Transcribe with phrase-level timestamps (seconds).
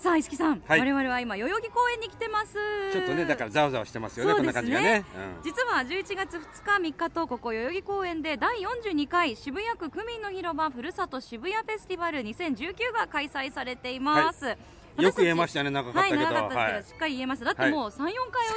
[0.00, 0.80] さあ石木さん、はい。
[0.80, 2.54] 我々は今代々木公園に来てます。
[2.90, 5.42] ちょっとねだからざわざわしてますよねこんなそうです感じがね、うん。
[5.44, 16.24] 実は11月2日3日とここ代々木公園で第42回渋谷区区民の広場ふるさと渋谷フェスティバル2019が開催されています、私たちよく言えましたね長かったけど。
[16.24, 16.84] はい長かったですけど、はい。
[16.84, 18.12] しっかり言えましただってもう34回お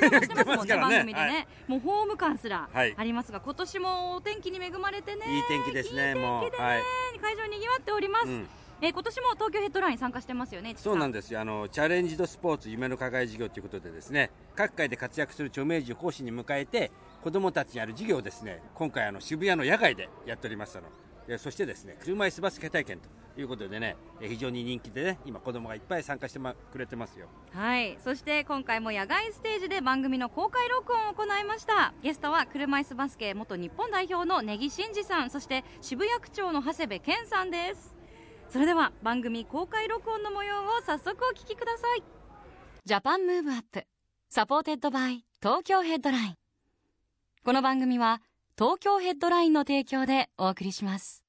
[0.05, 1.47] 邪魔してますもんね 番組でね、はい。
[1.67, 2.93] もうホーム感すらはい。
[2.95, 5.25] ありますが今年もお天気に恵まれてね。
[5.27, 6.15] いい天気ですね。
[6.15, 6.61] もう。
[6.61, 6.81] はい。
[7.19, 8.47] 会場にぎわっております、うん
[8.81, 11.39] えー今年も東京ヘッドライン参加してますよねそうなんでですよ。
[11.39, 20.87] あのチャレンジドスポーツ夢の課外事業ということでですね各界で活躍する著名人を講師に迎えて子どもたちにある授業をですね今回あの渋谷の野外でやっておりましたの。
[21.27, 27.27] でそしてですね車椅子バスケ体験ということでねえ非常に人気でね今子どもがいっぱい参加して、ま、くれてますよ。
[27.53, 27.97] はい。
[28.03, 31.93] そして今回も野外ステージで番組の公開録音を行いました。
[32.03, 35.29] ゲストは車椅子バスケ元日本代表の根木真嗣さん。
[35.29, 37.95] そして渋谷区長の長谷部健さんです
[38.53, 42.03] それでは番組公開録音の模様を早速お聞きください。
[42.85, 43.83] Japan Move Up
[44.29, 46.35] supported by 東京ヘッドライン。
[47.43, 48.21] この番組は
[48.55, 51.23] 東京ヘッドラインの提供でお送りします。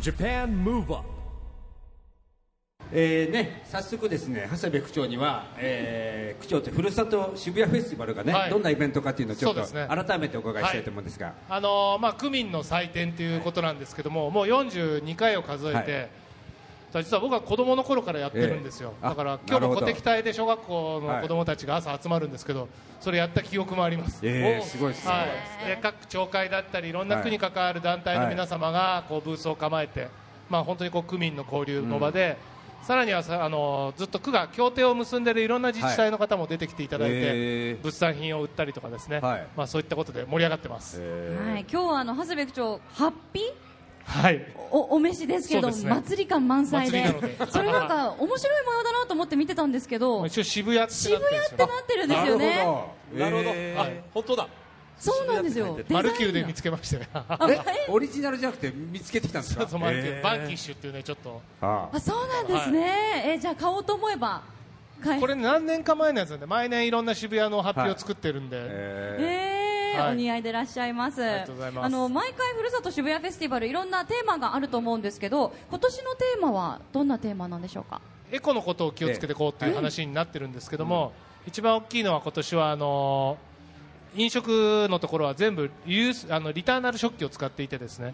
[0.00, 1.15] Japan Move Up
[2.92, 8.50] えーね、早速ですね長谷部区長には、えー区長ってふるさと渋谷フェスティバルがね、はい。
[8.50, 10.04] どんなイベントかっていうのをちょっとそうですね。
[10.04, 15.76] 改めてお伺いしたいと思うんですが、あのーまあ、区民の祭典ということなんですけども、もう42回を数えて、
[16.92, 17.04] はい。
[17.04, 19.06] 実は僕は子供の頃からやってるんですよ、ええ。
[19.06, 19.86] あだから今日もなるほど。
[19.86, 22.68] 鼓笛隊で小学校の子供たちが朝集まるんですけど、
[23.00, 24.20] それやった記憶もあります。
[24.22, 30.08] えーすごいですね、はい、で各町会だったりいろんな区に関わる団体の皆様がこうブースを構えて、
[30.48, 32.36] まあ、本当にこう区民の交流の場で、
[32.86, 37.76] さらにはさあのずっと区が協定を結んでいるいろんな自治体の方も出てきていただいて、え。
[37.80, 39.46] ー物産品を売ったりとかですね、はい。
[39.56, 41.00] まあ、そういったことで盛り上がってます。
[41.00, 41.66] はい。
[41.68, 43.44] 今日はあの長谷部区長ハッピー
[44.04, 44.54] はい。
[44.70, 45.74] おお召しですけど、ね。
[45.84, 47.04] 祭り感満載で。
[47.50, 52.56] それなんか 面白い模様だなと思って見てたんですけど一応渋谷ってなって渋るんですよ谷ってなってるんですよね。
[53.14, 54.48] なるほど、えーあ本当だ
[54.98, 55.78] そうなんですよ。
[55.90, 57.08] マルキューで見つけましてね。
[57.12, 59.68] えオリジナルじゃなくて見つけてきたんですか？
[59.68, 60.22] そうマルキュー、えー。
[60.22, 61.42] バンキッシュっていうねちょっと。
[61.60, 62.00] ああ。
[62.00, 64.42] そうなんですね、えじゃあ買おうと思えば
[65.20, 71.24] これ何年か前のやつなんで毎年いろんな渋谷の発表を作ってるんで、ええお似合いでいらっしゃいます。
[71.24, 71.84] ありがとうございます。
[71.86, 78.00] あの毎回ふるさと渋谷フェスティバルいろんなテーマがあると思うんですけど今年のテーマはどんなテーマなんでしょうか？
[78.30, 81.12] エコのことを気をつけていこうっていう話になってるんですけども、
[81.46, 83.38] 一番大きいのは今年はあの
[84.16, 88.12] 飲食のところは全部リユースあのリターナル食器を使っていてですね。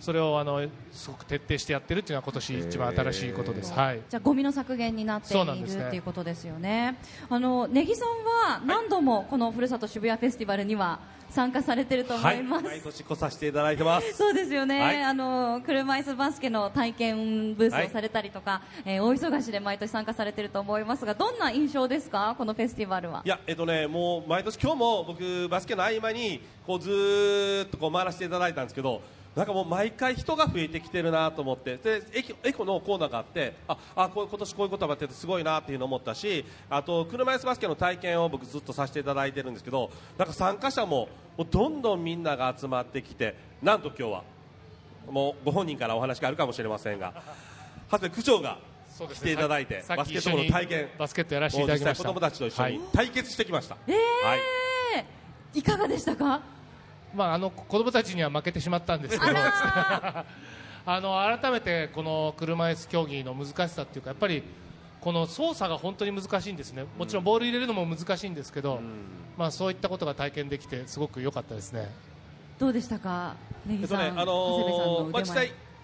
[0.00, 6.98] それをあのすごく徹底してやってるっていうのは今年一番新しいことです、はい、じゃあゴミの削減になっているねっていうことですよね。
[7.28, 8.08] あの根木さん
[8.48, 11.00] は何度もこのふるさと渋谷フェスティバルには
[11.34, 14.12] 参加されてると思います、毎年来させていただいてます。
[14.14, 15.02] そうですよね、はい。
[15.02, 23.22] あの車椅子バスケの体験ブースをされたりとか、えー大忙しで毎年参加されてると思いますがどんな印象ですか、このフェスティバルは。
[23.24, 29.02] いやえっとねもう毎年今日も僕バスケの合間にこうずーっとこう回らせていただいたんですけど
[29.34, 31.76] なんかもう毎回人が増えてきてるなと思って。
[31.76, 44.24] でエコエコのコーナーがあってああこう今年こういうことがやっててすごいなっていうのを思ったしあと車椅子バスケの体験を僕ずっとさせていただいてるんですけどなんか参加者ももうどんどんみんなが集まってきてなんと今日は
[45.10, 47.12] もうご本人からお話があるかもしれませんが
[47.90, 48.58] 長谷部区長が
[49.12, 52.88] 来ていただいてさっバスケットボールの体験バスケットやらせていただきました子供たちと一緒にはい。
[52.92, 55.58] 対決してきました、えーはい。
[55.58, 56.40] いかがでしたか？
[57.14, 59.32] まあ、あの子供たちには負けてしまったんですけど。
[59.36, 60.24] あ
[61.00, 64.42] の改めてこの車椅子競技の難しさっていうかやっぱり
[65.00, 66.84] この操作が本当に難しいんですね。
[66.98, 68.80] もちろんボール入れるのも難しいんですけど、
[69.36, 71.90] まあ、そういったことが体験できてすごく良かったですね。
[72.58, 73.34] どうでしたか、
[73.66, 75.22] 根木さん、えっとね、あ長谷部さんののーまあ、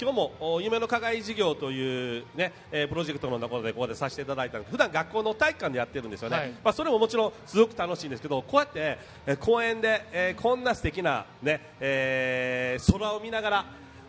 [0.00, 4.70] 今日もお夢の課外事業という、ねえープロジェクトのところでここでさせていただいたんです。
[4.70, 6.50] 普段学校の体育館でやってるんですよね、はい。
[6.64, 13.66] まあ、それももちろんすごく楽しいんですけどこうやって、えー公園で、えーこんな素敵なね、えー空を見ながら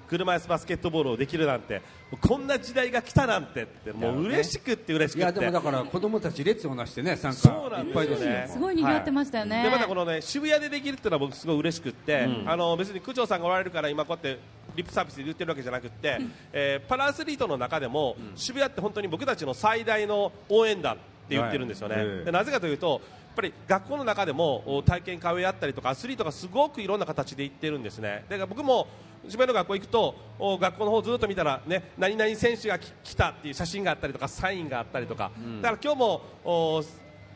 [0.07, 1.81] 車椅子バスケットボールをできるなんて
[2.19, 5.19] こんな時代が来たなんてってもう嬉しくって嬉しくって。
[5.19, 8.05] いやでもだから子供たち列をなしてね参加そうなんですよね。
[8.05, 8.49] いっぱいですね。
[8.49, 9.63] すごい賑わってましたよね。
[9.63, 14.41] でまたこのね渋谷でできるっていうのは僕すごい嬉しくって、あの別に区長さんがおられるから今こうやって
[14.75, 16.19] リップサービスで言ってるわけじゃなくて、
[16.53, 23.01] えーパラアスリートの中でも、渋谷って本当に僕たちの最大の応援団って言ってるんですよね、はいなぜかというと
[23.31, 28.25] やっぱり学校の中でもお体験会をやったりとかアスリートがすごくいろんな形で行ってるんですね。
[28.27, 28.87] だから僕も
[29.23, 35.31] 自分の学校行くとお学校の方ずっと見たらね何々選手がき来たっていう写真があったりとかサインがあったりとか、
[35.61, 36.83] だから今日もお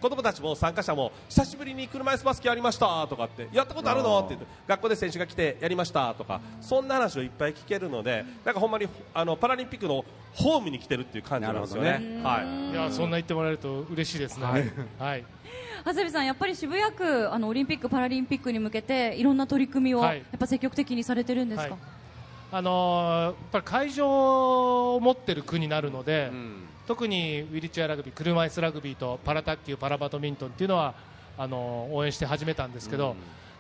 [0.02, 4.20] 子供たちも参加者も久しぶりに車椅子バスケやりましたとかってやったことあるの？
[4.20, 11.92] って言って学校で選手が来てやりましたとかそんな話をいっぱい聞けるのでなんかほんまにあのパラリンピックのホームに来てるっていう感じなんですよね。
[12.24, 12.72] なるはい。
[12.72, 14.20] いやそんな言ってもらえると嬉しい。
[14.20, 14.46] ですね。
[15.00, 15.26] はい。
[15.86, 20.18] 長谷部さん、やっぱり渋谷区あのオリンピック・パラリンピックに向けていろんな取り組みをはい。
[20.18, 21.80] やっぱ積極的にされてるんですか、はい。
[22.52, 26.32] あのーやっぱり会場を持ってる区になるので、
[26.88, 30.94] 特にウィリーチェアラグビー、車椅子ラグビーとパラ卓球、パラバドミントンっていうのは
[31.38, 33.16] あのー応援して始めたんですけど、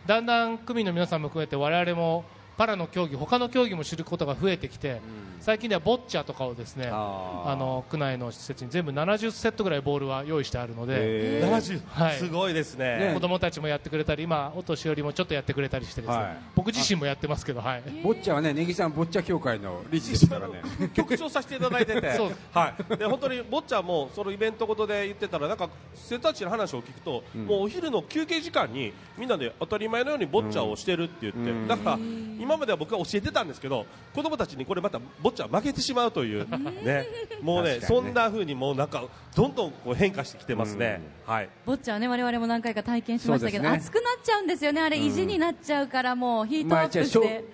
[0.06, 2.24] だんだん区民の皆さんも含めて我々も
[2.57, 5.01] パラの競技、他の競技も知ることが増えてきて、
[5.39, 10.93] 最近ではボッチャとかをですね、あの区内の施設に全部70セットぐらいボールは用意してあるので。
[10.97, 11.49] へー。
[11.49, 12.17] 70、はい。
[12.17, 12.97] すごいですね。
[13.09, 13.13] ね。
[13.13, 16.37] 子供たちもやってくれたり、今、お年寄りもちょっとやってくれたりしてですね、はい。
[16.55, 20.61] 僕自身もやってますけど、はい、ボッチャはね、ネギさんボッチャ協会の理事ですからね。
[20.93, 22.31] 局長させていただいてて、そう。
[22.53, 31.97] はい、 で本当にボッチャもそのイベントごとで言ってたらなんか生徒たちの話を聞くと、もうお昼の休憩時間にみんなで当たり前のようにボッチャをしてるって言って、だから
[32.45, 36.47] 今までは僕は教えてたんですけど子供たちにこれまたボッチャ負けてしまうという
[36.83, 37.07] ね。
[37.42, 37.81] もうねね。
[37.81, 39.03] そんな風にもうなんか
[39.36, 41.01] どんどんこう変化してきてますね。
[41.25, 41.50] はい。
[41.65, 43.69] ボッチャはね我々も何回か体験しましたけど、ね。
[43.69, 47.45] 熱くなっちゃうんですよね、あれ、意地になっちゃうから、もうヒートアップしまあて、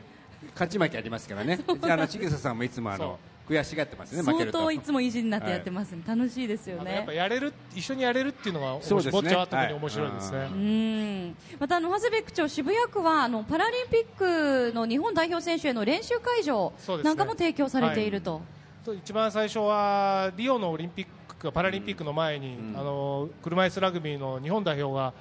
[0.54, 1.60] 勝ち負けありますから ね。
[1.82, 3.20] あの、ちぐささんもいつもあの、
[3.52, 4.52] 悔しがってますね、相。
[4.52, 6.96] 当いつも意地になってやってますね、楽しいですよね。
[6.96, 7.14] やっぱ。
[7.14, 9.12] やれる一緒にやれるっていうのが面そうですね。
[9.12, 10.38] ボッチャは特に面白いですね。
[10.38, 10.48] はい。
[10.48, 11.36] うん。
[11.60, 17.10] またあの長谷部区長、渋谷区はあのパラリンピックの日本代表選手への練習会場そうですね。
[17.10, 18.42] なんかも提供されていると、
[18.86, 21.06] と一番最初はリオのオリンピッ
[21.38, 25.14] クパラリンピックの前に、あの車椅子ラグビーの日本代表が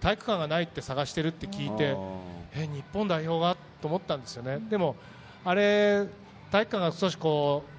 [0.00, 1.96] 体育館がないって探してるって聞いて
[2.54, 3.56] え日本代表が？
[3.80, 4.58] と思ったんですよね。
[4.68, 4.96] でも
[5.44, 6.06] あれ
[6.50, 7.77] 体育館が少しこう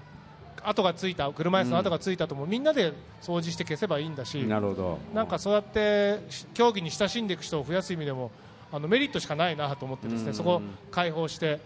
[0.63, 4.99] 跡がついた車椅子の跡がついたとも、みんなで掃除して消せばいいんだしなるほど。
[5.13, 8.31] なんかそうやってし競技に親しんでいく人を増やす意味でも
[8.71, 10.61] あのメリットしかないなと思ってですね、そこを
[10.91, 11.59] 開放して、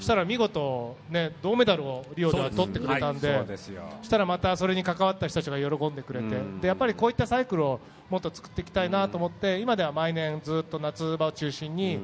[0.00, 3.36] したら見事、ね、銅メダルをリオでは取ってくれたんで。
[3.36, 3.58] そうで。
[3.58, 11.98] したらまたそれに関わった人たちが喜んでくれて、うんでやっぱりこういったサイクルをもっと作っていきたいなと思って、今では毎年ずっと夏場を中心に、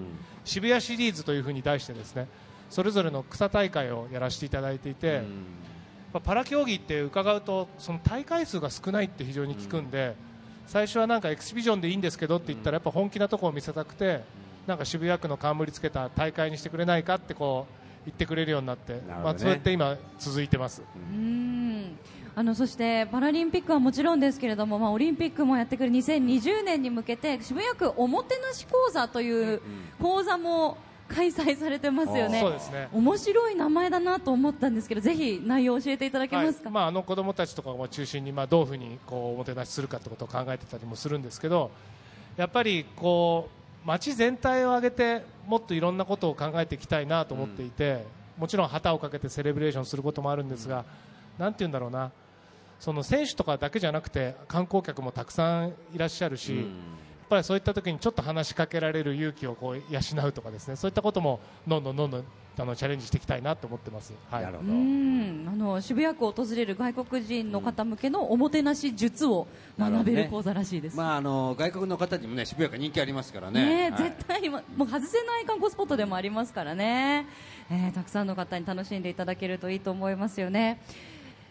[0.45, 2.29] 渋谷シリーズというふうに題してですね
[2.69, 5.23] それぞれの草大会をやらせていただいていて、まあ
[6.21, 10.15] パラ競技って伺うとその大会数が少ないって非常に聞くんで、
[10.67, 14.23] 最初はなんかエキシビジョンでいいんですけどって言ったらやっぱ本気なところを見せたくて、
[14.67, 19.01] なんか渋谷区の冠つけた大会にしてくれないかってこう言ってくれるようになって、ね。
[19.23, 20.83] まあ、そうやって今続いてます。
[20.95, 21.97] うん。
[22.35, 29.61] あのそしてパラリンピックはもちろんですけれども、まあ、オリンピックもやってくる2020年に向けて渋谷区おもてなし講座という
[30.01, 30.79] 講座も
[31.15, 32.89] 開催されてますよね、そうですね。
[32.93, 36.73] 面白い名前だなと思ったんですけどぜひ内容を教えていただけますか、はい。
[36.73, 41.71] まあ、あの子供たちとかを中心に、まあ、どういうふうにこうおもてなしするかってことを考えてたりもするんですけど
[42.37, 43.49] やっぱりこ
[43.85, 48.05] う街全体を挙げてもっといろんなことを考えていきたいなと思っていて、
[48.39, 50.85] もちろん旗をかけてセレブレーションすることもあるんですが、
[51.39, 52.13] なんて言うんだろうな。
[52.79, 56.65] その選手とかだけじゃなくて観光客もたくさんいらっしゃるし、やっ
[57.33, 62.25] ぱりそういった時にちょっと話しかけられる勇気をこう養うとかですねそういったこともどんどんどんどん
[62.59, 64.13] あのチャレンジしていきたいなと思ってます。
[64.31, 64.73] はいなるほうど。
[64.75, 69.47] んあの渋谷区を訪れる外国人の方向けのおもてなし術を
[69.79, 70.97] 学べる講座らしいです。
[70.97, 73.73] まあ、あの、外国の方にもね、渋谷が人気ありますからねね。
[73.87, 77.27] えはい絶対もう外せない観光スポットでもありますからね、
[77.71, 80.79] えーたくさんの方に楽しんでいただけるといいと思いますよね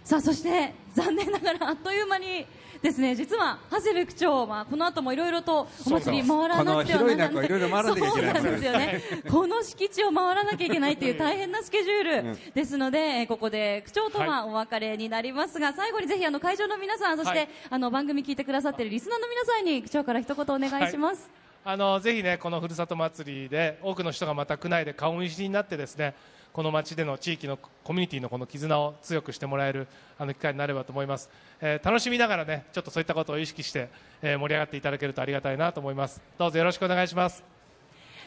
[0.04, 2.46] さあそして残念ながらあっという間に
[2.82, 9.02] ですね実は長谷部区長、まあ、この後もいろいろとお祭り回らなくてはならないそうなんですよね。
[9.30, 12.54] この敷地を回らなきゃいけないという大変なスケジュール。
[12.54, 17.50] ですので、えーここで区長とはお別れになりますが、最後にぜひあの会場の皆さんそして、はい。
[17.70, 21.30] あの番組聞いてくださっているリスナーの皆さんに区長から一言お願いします。
[21.64, 26.16] あのぜひねこのふるさと祭りで多くの人がまた区内で顔見知りになってですね
[26.54, 31.30] この町での地域のコミュニティのこの絆を強くしてもらえるあの機会になればと思います、
[31.62, 33.90] えー楽しみながらねちょっとそういったことを意識して、
[34.22, 37.44] えー盛り上がっていただけるとありがたいなと思いますどうぞよろしくお願いします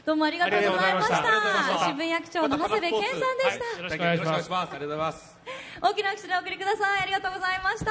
[0.06, 1.16] どうもありがとうございました。
[1.86, 3.64] 渋谷区長の長谷部健さんでした。
[3.64, 4.74] はいよろしくお願いしますます。
[4.74, 5.38] ありがとうございます。
[5.80, 7.02] 大きな拍手でお送りください。
[7.04, 7.90] ありがとうございました。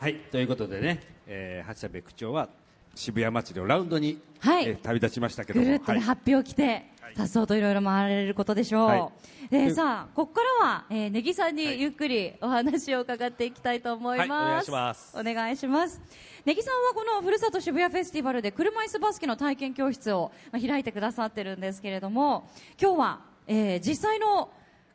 [0.00, 2.50] はい、ということでね、えー、八部区長は
[2.94, 4.66] 渋谷祭りのラウンドに、はい。
[4.66, 6.06] えー旅立ちましたけども、ぐるっとね、はい。
[6.06, 8.88] 発表を着て、さっそうといろいろ回られることでしょう。
[8.88, 9.48] はい。
[9.50, 14.30] でさあ、ここからは、えー、ネギさんにゆっくりお話を伺っていきたいと思います。
[14.32, 15.16] はいお願いします。
[15.18, 16.00] お願いします。
[16.44, 24.50] ネギさんはこのふるさと渋谷フェスティバルで車椅子バスケの体験教室をまあ開いてくださってるんですけれども、今日は、えー実際の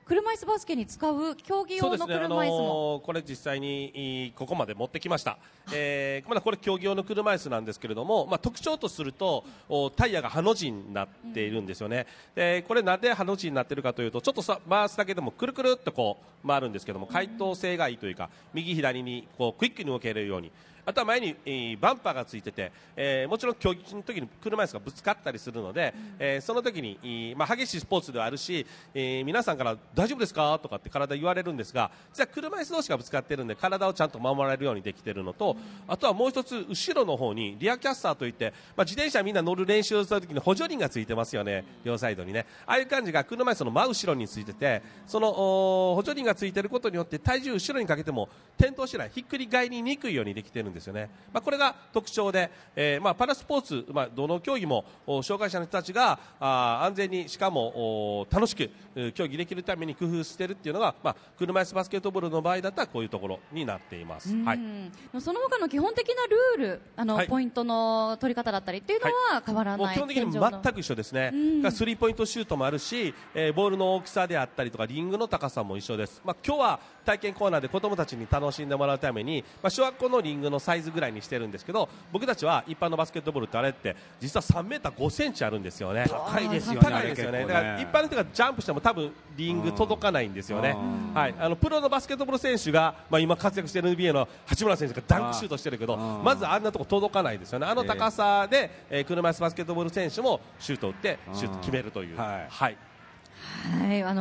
[0.09, 2.27] 車椅子バスケに使う競技用のそうですね、あ。
[2.27, 5.37] のーこれ実際にいいここまで持ってきました、
[5.71, 20.51] えーまだこれ競技用の車椅子なんですけれども、まあ、特徴とするとおタイヤがハの字になっているんですよね、でこれなんでハの字になっているかというとちょっとさ回すだけでもくるくるっとこう回るんですけども回答性がいいというか右左にこうクイックに動けるように
[20.89, 28.65] あとは前に、えーバンパーがついてて、えーもちろん競技の時に車椅子がぶつかったりするので、えーその時に、えーまあ、激しいスポーツではあるし、
[28.95, 30.57] えー皆さんから大丈夫ですか？
[30.57, 35.55] とかって体言われるんですが実は車椅子同士がぶつかっているので体をちゃんと守られるようにできているのと、
[35.87, 41.65] あとはもう一つ後ろの方にリアキャスターといって、まあ、自転車みんな乗る練習をする時に補助輪がついてますよね。
[41.83, 42.47] 両サイドにね。
[42.65, 48.27] ああいう感じが車椅子の真後ろについててそのお補助輪がついていることによって体重後ろにかけても
[48.57, 64.35] 転倒しないひっくり返りにくいようにできているんですよね、まあ、これが特徴で、えーまあ、パラスポーツ、まあ、どの競技もお障害者の人たちがあー安全にしかもお楽しくえー競技できるために工夫しているっていうのが、まあ、車椅子バスケットボールの場合だったらこういうところになっています。
[64.43, 64.57] はい。
[64.57, 66.25] うんその他の基本的な
[66.57, 67.27] ルール、あの、はい。
[67.27, 69.85] ポイントの取り方だったりっていうのは変わらない。
[69.85, 71.31] もう基本的に全く一緒ですね、
[71.71, 86.05] スリーポイントシュートもあるし、えーボールの大きさであったりとかリングの高さも一緒です、まあ、今日は体験コーナーで子どもたちに楽しんでもらうために、まあ、小学校のリングのサイズぐらいにしてるんですけど僕たちは一般のバスケットボールってあれって実は3メーター5センチあるんですよね。
[86.07, 87.39] 高いですよね高いですよね。
[87.39, 87.45] ね。
[87.47, 90.75] だから一般の人がジャンプしても多分リング届かないんですよね、
[91.13, 97.65] はい、あのプロのバスケットボール選手が、まあ、今活躍している NBA の八村選手がダンクシュートしてるけどまずあんなとこ届かないですよね。
[97.65, 102.47] あの高さで、えー車椅子バスケットボール選手もシュートを打ってシュート決めるという、はい。
[102.49, 102.88] はい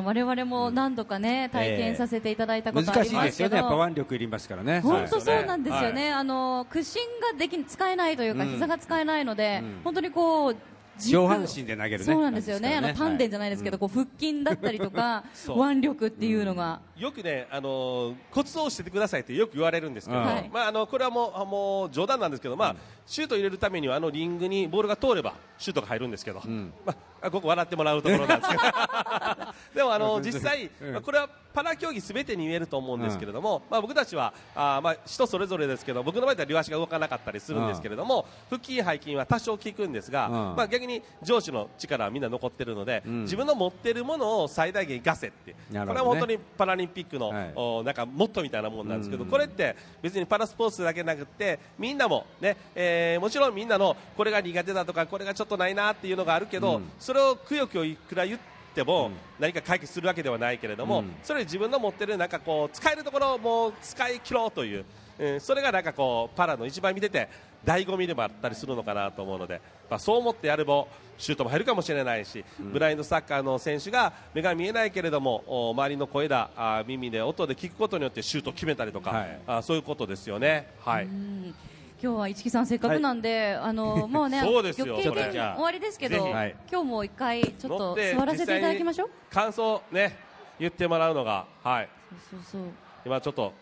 [0.04, 4.80] 我々も何度かね、体験させていただいたことありまけど、ですすよね、やっぱ腕力いりますからね。
[4.80, 8.50] 本当はいそうなんですよね、あの屈伸ができ使えないというか、うん。
[8.50, 9.80] 膝が使えないので、うん。
[9.84, 10.62] 本当にこう軸
[10.98, 12.04] 上半身で投げるね。
[12.04, 20.50] そうなんですよね、あの丹田じゃないですけど、こう腹筋だったりとか腕力っていうのが、よくね、あのーコツを教えてくださいってよく言われるんですけど、はい。
[20.52, 22.76] まあ、あのこれはもうあもう冗談なんですけど、まあ、
[23.06, 26.72] シュート入れるためにはあのリングにボールが通ればシュートが入るんですけど、ん。
[26.84, 28.62] まあ、ここ笑ってもらうところなんですけど。
[29.74, 30.70] でもあの実際、
[31.02, 40.32] これはパラ競技すべてに言えると思うんですけれども、まあ、僕たちはあー、まあ、人それぞれですけど僕の場合は両足が動かなかったりするんですけれども、腹筋、背筋は多少効くんですが、うん。
[40.56, 40.87] まあ、逆に
[41.22, 43.22] 上司の力はみんな残ってるので、ん。
[43.22, 45.86] 自分の持っているものを最大限生かせって、ね。
[45.86, 47.52] これは本当にパラリンピックの、はい。
[47.54, 49.30] おなんかモットーみたいなもんなんですけど、うん。
[49.30, 56.90] これって別にパラスポーツだけなくてみんなもね、えーもちろんみんなのこれが苦手だとかこれがちょっとないなっていうのがあるけど、うん。
[56.98, 58.40] それをくよくよいくら言っ
[58.74, 59.12] ても、うん。
[59.38, 61.14] 何か解決するわけではないけれども、うん。
[61.22, 67.28] それ自分の持ってるなんかこう使えるところをもう使い切ろうという、うんそれがなんかこうパラの一番見てて
[67.64, 69.60] 醍醐味でもあったりするのかなと思うので、
[69.90, 70.86] まあ、そう思ってやれば
[71.18, 79.40] シュートも入るかもしれないし、ブラインドサッカーの選手が目が見えないけれどもお周りの声だあ耳で音で聞くことによってシュートを決めたりとか、はい。
[79.46, 80.68] あそういうことですよね。
[80.84, 81.54] はい、うん。
[82.00, 89.10] 今日は市木さん、せっかくなんで、あのもうね、そうですよ経験終わりですけど、はい今日も一回、ちょっと座らせていただきましょう。
[89.30, 90.16] 感想ね
[90.60, 91.88] 言ってもらうのが、はい、
[92.30, 92.70] そうそうそう。
[93.04, 93.52] 今ちょっと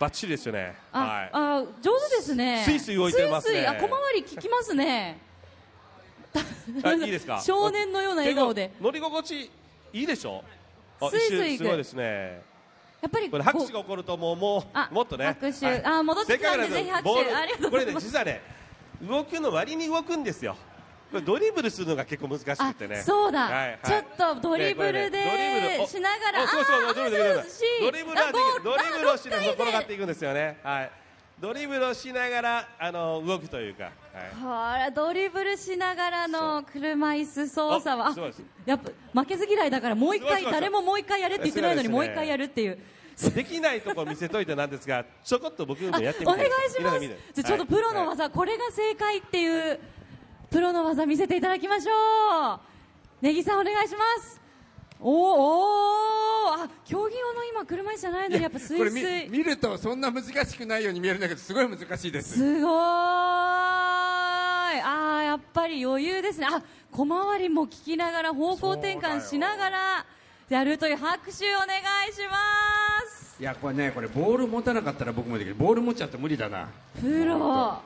[0.00, 0.74] バッチリですよね。
[0.92, 1.30] あ、はい。
[1.32, 2.62] あ上手ですね。
[2.64, 3.54] スイスイ動いてますね。
[3.56, 5.18] スイスイあ小回り効きますね。
[6.82, 7.38] あいいですか？
[7.44, 8.72] 少年のような笑顔で。
[8.80, 9.42] 乗り心地
[9.92, 10.42] いいでしょ？
[11.02, 12.42] あスイスイすごいですね。
[13.02, 15.26] やっぱりこれ拍手こが起こるともうもあうもっとね。
[15.26, 15.66] 拍手。
[15.66, 15.84] はい。
[15.84, 17.08] あ戻ってきたんでぜひ拍手。
[17.10, 17.36] ボール。
[17.36, 18.40] ありがとうこれね実はね
[19.02, 20.56] 動くの割に動くんですよ
[21.24, 22.98] ドリブルするのが結構難しくてね。
[22.98, 23.78] あそうだ、はいはい。
[23.84, 25.78] ちょっとドリブルねこれねドリブル。
[25.78, 28.60] でおしながらおそうそうドリブルドリブルしドリブルはできる。
[28.60, 30.58] あドリブルをしながらあ転がってでいくんですよね。
[30.62, 30.90] はい。
[31.40, 33.92] ドリブルをしながらあの動くというか、はい。
[34.40, 38.14] ほらドリブルしながらの車椅子操作は。
[38.66, 42.78] やっぱ負けず嫌いだからもう一回誰ももう一回やれって言ってないのにもう一回やるっていう。
[43.34, 47.00] できないとこ見せといてなんですがちょこっと僕もやってみお願いします。
[47.00, 49.78] じゃあちょっとプロの技、これが正解っていう
[50.50, 52.60] プロの技見せていただきましょう。
[53.22, 54.40] ネギさんお願いします。
[55.00, 55.10] おー
[56.56, 56.64] おー。
[56.64, 58.98] あ競技用の今車椅子じゃないのにやっぱスイス。
[58.98, 62.34] イ見るとそんな難しくないように見えるんだけどすごい難しいです。
[62.34, 62.72] すごーい。
[64.82, 66.48] あーやっぱり余裕ですね。
[66.50, 70.04] あ小回りも聞きながら方向転換しながら
[70.48, 71.68] やるという拍手お願
[72.08, 72.36] いしま
[73.08, 73.36] す。
[73.40, 75.54] いやこれねこれボール持たなかったら僕もできる。
[75.54, 76.68] ボール持っちゃうと無理だな。
[77.00, 77.80] プロ。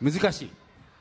[0.00, 0.50] 難しい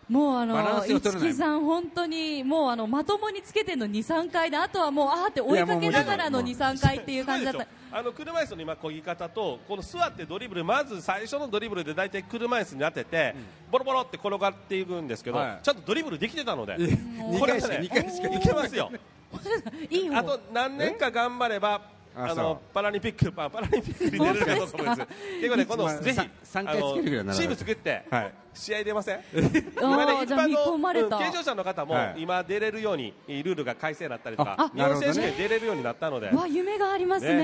[0.09, 13.35] もうあのンスが取れない市木さん本当にもうあのまともにつけてんの2、3回であとはもうあーって追いかけながらの2、いやもう3回っていう感じだったあの車椅子の今漕ぎ方とこの座ってドリブルまず最初のドリブルで大体車椅子に当てて、
[13.71, 18.91] ボロボロって転がっていくんですけど、はいちゃんとドリブルできてたので、2これ回しかね2回しかいけますよ。
[19.89, 20.17] いいよ。
[20.17, 21.98] あと何年か頑張れば。
[22.15, 25.07] あのパラリンピックパパラリンピックに出れるかと思うんです。
[25.39, 29.15] 結構ね、このぜひさ三回つけるぐらいならあのチーム作って、はい試合出ません？
[29.21, 37.35] あーじゃあ見込まれたうん健常者の方もはい今出れるようにルールが改正になったりとかあ、日本選手なるほどね権出れるようになったので、わ夢がありますね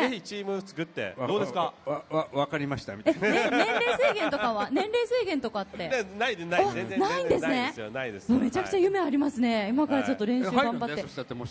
[0.00, 0.08] ね。
[0.08, 1.74] ぜひチーム作ってどうですか？
[1.84, 3.60] わわわかりましたみた年齢
[3.98, 5.76] 制限とかは 年齢制限とかって。
[5.76, 8.32] ねないでないあ全然ないんですねないですよないです。
[8.32, 9.68] もうめちゃくちゃ夢ありますね。
[9.68, 11.02] 今からちょっと練習はい頑張って。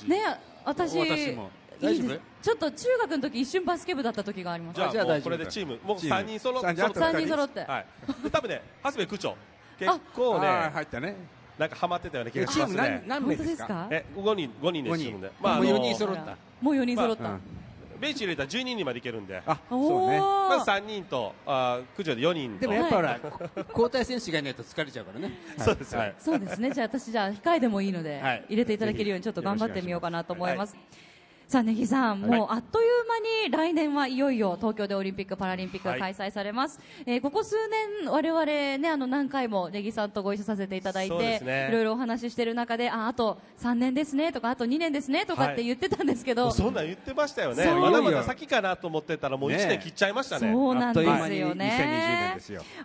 [0.08, 0.20] ね、
[0.65, 1.38] 私。
[1.84, 2.04] 私も大丈夫？
[2.04, 2.22] いいです。
[2.42, 4.75] ちょっと中学の時一瞬バスケ部だった時があります。
[4.75, 5.24] じゃあもうじゃあ大丈夫。
[5.24, 6.16] これでチームもうチーム。
[6.16, 7.28] 三人揃三人揃三人。
[7.28, 7.60] 揃って。
[7.62, 7.86] はい。
[8.24, 9.36] で多分ね長谷部区長。
[9.80, 11.16] 結構ね入ったね。
[11.58, 13.04] なんかハマってたような気えがしますチーム何ね。
[13.08, 13.48] 何本名ですか？
[13.48, 13.88] 当ですか。
[13.92, 14.52] え五人。
[14.62, 15.32] 五人で五人チームで。
[15.42, 16.38] まああもうの4人揃った。
[16.62, 17.30] もう4人揃った。
[17.30, 17.42] うん。
[18.02, 19.42] ベンチ入れたら12人までいけるんで。
[19.46, 20.20] あそうね。
[20.20, 22.60] まず3人とあー区長で4人と。
[22.62, 23.20] でもやっぱほら
[23.70, 25.32] 交代選手がいないと疲れちゃうからね。
[25.58, 26.72] そうですよはいそうですね。
[26.72, 28.46] じゃあ私じゃあ控えでもいいので、はい。
[28.50, 30.75] 入れていただけるようにちょっと頑張ってみようかなと思います。
[31.53, 32.39] さあ、ネギさん、はい。
[32.39, 33.05] もうあっという
[33.45, 36.79] 間に来年はいよいよ東京でオリンピック・パラリンピックが開催されます。
[37.05, 37.55] えーここ数
[38.01, 41.67] 年、我々ね、あの何回もネギさんとご一緒させていただいて、すね。
[41.69, 47.72] いろいろお話ししてる中で、あ、あと3年ですねとか、あと2年ですねとかって言ってたんですけど、もうそんなん言ってましたよね。
[47.72, 50.51] まだまだ先かなと思ってたらもう1ね年切っちゃいましたね。
[50.51, 52.38] そうなんですよあっという間に2020ね。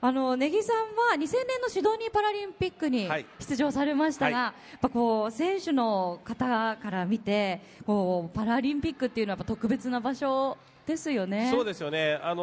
[0.03, 3.25] あのネギさんは2000年のシドニーパラリンピックにはい。
[3.41, 4.45] 出場されましたが、はい。
[4.45, 10.57] やっぱこう選手の方から見て、こうパラリンピックっていうのはやっぱ特別な場所
[10.89, 11.51] ですよね。
[11.51, 12.43] そうですよね、あの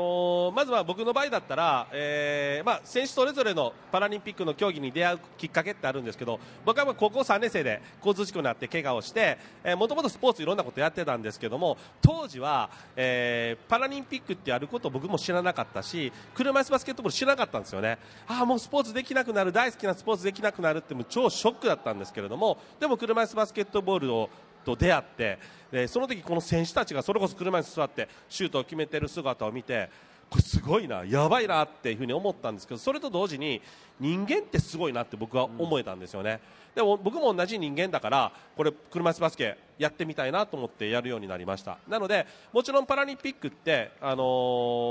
[0.52, 9.40] ーまずは僕の場合だったら、えーまあ、選手それぞれのパラリンピックの競技に出会うきっかけってあるんですけど僕はまあ高校3年生で交通事故になって怪我をして
[9.76, 17.98] もともとスポーツいろんなことやってたんですけども当時は、えーパラリンピックってあることを僕も知らなかったし車椅子バスケットボール知らなかったんですよね
[18.28, 24.30] ああもうスポーツできなくなる大好きなスポーツできなくなるってもう超ショックだったんですけれどもでも車椅子バスケットボールを
[24.66, 25.40] と出会って、
[25.72, 29.90] でその時この選手たちがそれこそ車椅子座ってシュートを決めてる姿を見て
[30.30, 33.62] これすごいな、やばいなっていうふうに思ったんですけどそれと同時に
[34.00, 36.42] 人間ってすごいなって僕は思えたんですよね、
[36.74, 41.78] でも僕も同じ人間だからこれ車椅子バスケやってみたいなと思ってやるようになりました。
[41.88, 44.24] なのでもちろんパラリンピックって、あの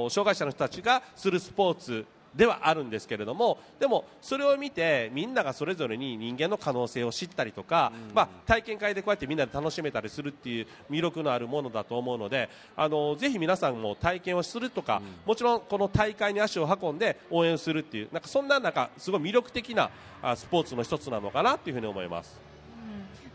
[0.06, 19.90] ー障害者の人たちがするスポーツではあるんですけれどもでもそれを見てみんながそれぞれに人間の可能性を知ったりとか、まあ、体験会でこうやってみんなで楽しめたりするっていう魅力のあるものだと思うのであのぜひ皆さんも体験をするとか、もちろんこの大会に足を運んで応援するっていうなんかそんななんかすごい魅力的な
[20.22, 22.40] あスポーツの一つなのかなというふうに思います。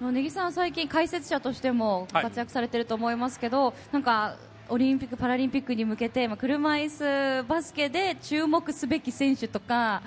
[0.02, 2.24] あのネギさん最近解説者としてもはい。
[2.24, 4.36] 活躍されてると思いますけど、なんか
[4.70, 10.02] オリンピック・パラリンピックに向けて、まあ、車椅子バスケで注目すべき選手とか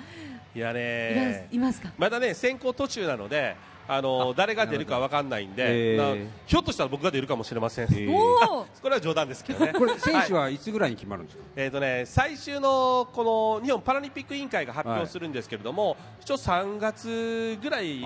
[0.55, 3.55] いやねいますか、まだね選考途中なので
[3.87, 6.23] あの誰が出るかわかんないんで、へー。
[6.23, 7.87] なひょっとしたら僕が出るかもしれません。
[7.87, 8.11] ー。
[8.11, 9.73] おおこれは冗談ですけどね。
[9.73, 11.43] これ選手はいはいつぐらいに決まるんですか？
[11.55, 17.99] えーとね、最終のこの日本パラリンピック委員会が発表するんですけれども、一応3月ぐらい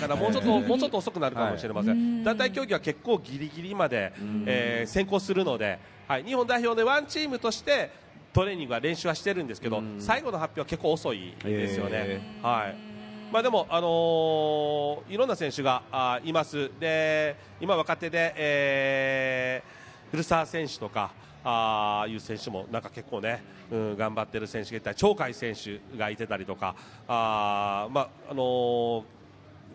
[0.00, 4.12] からもうちょっと、え ーもうちょっと遅くなるかもしれません、団体競技は結構ギリギリまで、
[4.46, 7.90] えー先行するので、はい、日本代表でワンチームとして
[8.32, 11.90] トレーニングは練習はしてるんですけど、最後の発表は結構遅いですよね。
[11.92, 12.89] えはい
[13.30, 21.12] まあ、でも、あのーいろんな選手があいます、で今、若手で、えー古澤選手とか
[21.44, 26.74] あいう選手もなんか結構ね、うん、頑張ってる選手がいたり鳥海選手がいてたりとか、
[27.06, 29.02] あまああのー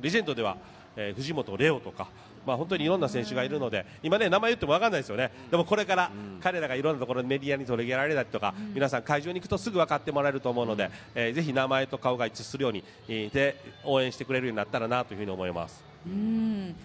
[0.02, 0.58] レジェンドでは、
[0.98, 2.10] えー藤本怜央とか。
[2.46, 5.32] まあ、本当にいろんな選手がいるので今、ね、名前言っても分かんないですよね。
[5.50, 15.84] でもこれから彼らがいろんなところでメディアに取り上げられたりとか、皆さん会場に行くとすぐ分かってもらえると思うので、えーぜひ名前と顔が一致するように、えーで応援してくれるようになったらなというふうに思います。
[16.06, 16.76] うん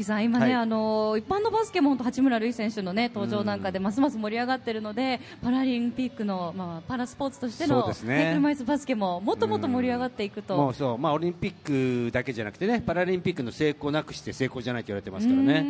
[0.00, 0.54] チキさん、今ね、はい。
[0.54, 8.32] あの一般のバスケも八村塁選手のね登場なんかでますます盛り上がってるので、パラリンピックのまあパラスポーツとしての、そうですね。
[8.34, 10.56] 車椅子バスケももっともっと盛り上がっていくと。
[10.56, 15.60] もうそう、まあ、オリンピックだけじゃなくてねパラリンピックの成功なくして成功じゃないと言われてますからね。
[15.60, 15.62] う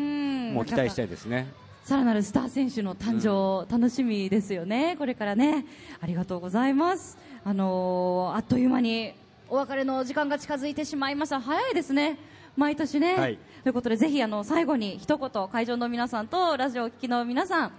[0.52, 0.54] ん。
[0.54, 1.48] もう期待したいですね。
[1.84, 5.64] さらなるスター選手の誕生、楽しみですよね、これからね、
[6.00, 7.18] ありがとうございます。
[7.42, 9.14] あのーあっという間に
[9.48, 11.40] お別れの時間が近づいてしまいました。
[11.40, 12.18] 早いですね。
[12.60, 13.16] 毎年ね。
[13.16, 17.72] はいということで、ぜひあの最後に一言、会場の皆さんとラジオをお聞きの皆さん、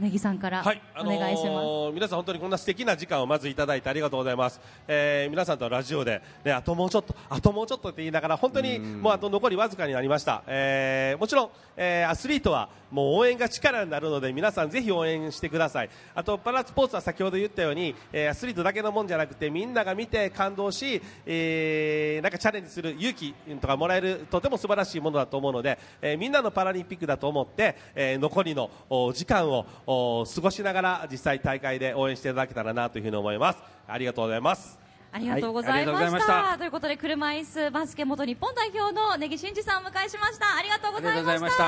[0.00, 15.90] ネギさんからはい、お願いします、ー皆さん本当にこんな素敵な時間をまずいただいてありがとうございます、えー皆さんとラジオで、ね、あともうちょっとあともうちょっとって言いながら本当にもうあと残りわずかになりました、えーもちろん、えーアスリートはもう応援が力になるので皆さんぜひ応援してください。
[16.14, 33.58] あとパラスポーツは先ほど言ったように、えーアスリートだけのもんじゃなくてみんなが見て感動し、えーなんかチャレンジする勇気とかもらえるとても素晴らしいものだと思うので、えーみんなのパラリンピックだと思って、えー残りのお時間をお過ごしながら実際大会で応援していただけたらなというふうに思います。
[33.86, 34.78] ありがとうございます。
[35.12, 36.58] ありがとうございまはいありがとうごした,、ざいました。
[36.58, 40.56] ということで車椅子バスケ元日本代表の根木真嗣さんをお迎えしました。
[40.56, 41.22] ありがとうございました。
[41.22, 41.64] ありがとうございました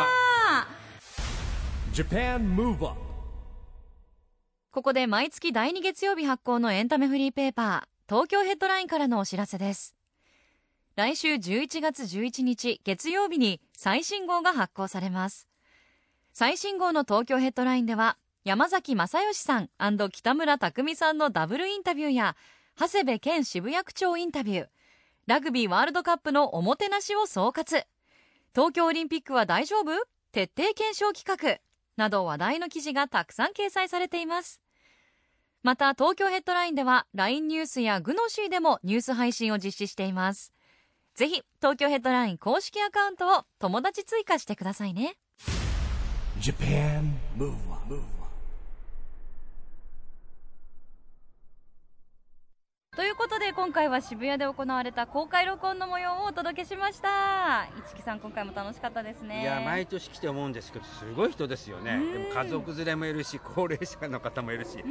[2.02, 3.00] Japan Move Up
[4.70, 9.94] ここで毎月第2月曜日発行のエンタメフリーペーパー東京ヘッドラインからのお知らせです。
[10.96, 15.46] 来週11月11日月曜日に最新号が発行されます
[16.38, 19.70] 最新号の東京ヘッドラインでは山崎正義さん
[20.10, 22.36] 北村匠海さんのダブルインタビューや
[22.78, 24.66] 長谷部健渋谷区長インタビュー
[25.26, 27.84] ラグビーワールドカップのおもてなしを総括。
[28.54, 29.92] 東京オリンピックは大丈夫？
[30.30, 31.58] 徹底検証企画。
[31.96, 34.60] など話題の記事がたくさん掲載されています。
[35.62, 40.52] また東京ヘッドラインでは LINE ニュースやグノシーでもニュース配信を実施しています。
[41.14, 45.16] ぜひ東京ヘッドライン公式アカウントを友達追加してくださいね。
[46.46, 48.00] Japan Move Up
[52.94, 57.66] ということで今回は渋谷で行われた公開録音の模様をお届けしました。
[57.88, 59.42] 市木さん今回も楽しかったですね。
[59.42, 64.84] いや毎年来て思うんですけどすごい人ですよね、でも家族連れもいるし高齢者の方もいるし、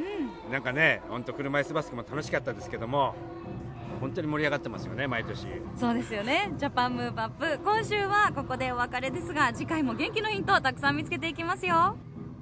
[0.52, 3.14] なんかね本当車椅子バスケも楽しかったですけども
[4.00, 5.46] 本当に盛り上がってますよね毎年。
[5.76, 6.52] そうですよね。
[6.56, 7.58] ジャパンムーブアップ。
[7.64, 11.96] 今週はここでお別れですが次回も元気のヒントをたくさん見つけていきますよ。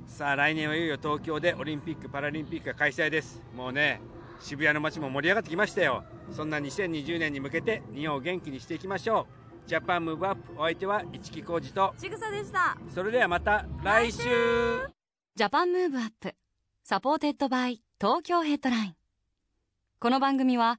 [0.07, 3.43] さあ来年はいよいよ東京でオリンピック・パラリンピックが開催です。
[3.57, 4.01] もうね
[4.41, 6.05] 渋谷の街も盛り上がってきましたよ。
[6.31, 9.27] そんな2020年に向けて日本を元気にしていきましょ
[9.67, 9.69] う。
[9.69, 11.95] Japan Move Up お相手は一木広治と。
[11.99, 12.77] ちぐさでした。
[12.95, 14.23] それではまた来週。
[15.35, 18.95] Japan Move Up。supported by 東京ヘッドライン。
[19.99, 20.79] この番組は